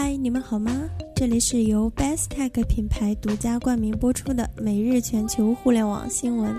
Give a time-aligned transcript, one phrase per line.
[0.00, 0.88] 嗨你们好吗？
[1.12, 6.54] 这里是由 Bestech 品牌独家冠名播出的每日全球互联网新闻。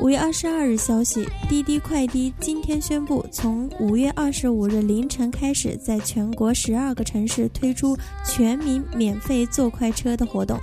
[0.00, 7.96] 五月二十二日消息，滴滴快滴今天宣布，从五月二十五日凌晨开始，在全国十二个城市推出
[8.26, 10.58] 全民免费坐快车的活动。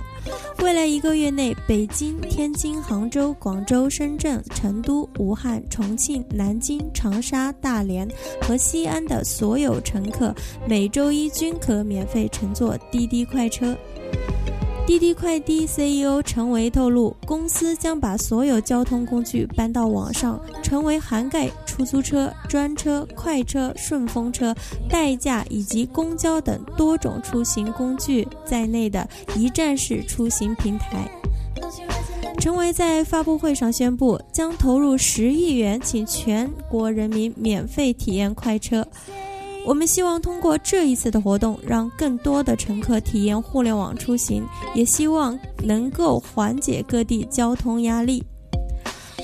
[0.64, 8.08] 未来一个月内，北京、天津、杭州、广州、深圳、成都、武汉、重庆、南京、长沙、大连
[8.40, 10.34] 和西安的所有乘客，
[10.66, 13.76] 每周一均可免费乘坐滴滴快车。
[14.86, 24.54] 滴滴快滴 CEO 陈维透露，公司将把所有交通工具搬到网上，成为涵盖出租车、专车、快车、顺风车、
[24.88, 31.10] 代驾以及公交等多种出行工具在内的一站式出行平台。
[32.38, 38.86] 陈维在发布会上宣布，将投入十亿元，请全国人民免费体验快车。
[39.66, 44.44] 我们希望通过这一次的活动，让更多的乘客体验互联网出行，
[44.74, 48.22] 也希望能够缓解各地交通压力。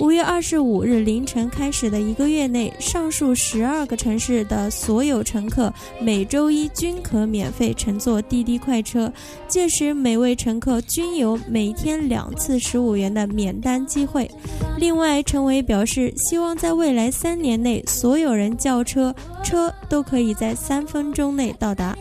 [0.01, 5.71] 五月二十五日凌晨开始的一个月内，上述十二个城市的所有乘客
[6.01, 9.13] 每周一均可免费乘坐滴滴快车，
[9.47, 14.31] 届时每位乘客均有每天两次十五元的免单机会。
[14.79, 21.95] 另外，陈伟表示，希望在未来三年内，所有人叫车车都可以在三分钟内到达，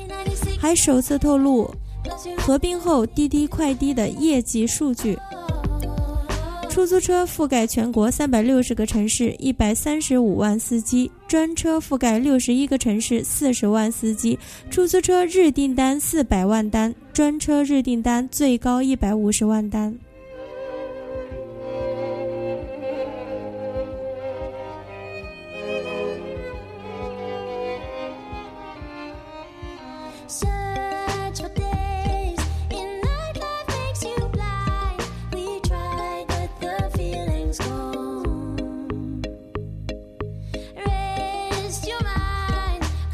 [0.57, 1.69] 还首次透露
[2.37, 5.19] 合并后滴滴快滴的业绩数据。
[6.69, 14.37] 出租车覆盖全国三百六十个城市，一百三十五万司机；专车覆盖六十一个城市，四十万司机。
[14.69, 19.97] 出租车日订单四百万单，专车日订单最高一百五十万单。